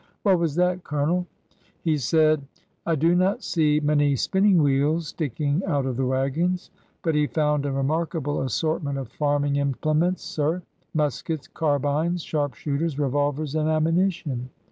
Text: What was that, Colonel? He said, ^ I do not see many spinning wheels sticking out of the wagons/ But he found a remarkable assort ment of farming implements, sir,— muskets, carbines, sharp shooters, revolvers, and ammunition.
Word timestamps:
What 0.23 0.39
was 0.39 0.55
that, 0.55 0.83
Colonel? 0.83 1.27
He 1.83 1.95
said, 1.99 2.39
^ 2.41 2.43
I 2.87 2.95
do 2.95 3.13
not 3.13 3.43
see 3.43 3.79
many 3.79 4.15
spinning 4.15 4.63
wheels 4.63 5.09
sticking 5.09 5.63
out 5.65 5.85
of 5.85 5.95
the 5.95 6.07
wagons/ 6.07 6.71
But 7.03 7.13
he 7.13 7.27
found 7.27 7.67
a 7.67 7.71
remarkable 7.71 8.41
assort 8.41 8.81
ment 8.81 8.97
of 8.97 9.09
farming 9.09 9.57
implements, 9.57 10.23
sir,— 10.23 10.63
muskets, 10.95 11.47
carbines, 11.47 12.23
sharp 12.23 12.55
shooters, 12.55 12.97
revolvers, 12.97 13.53
and 13.53 13.69
ammunition. 13.69 14.49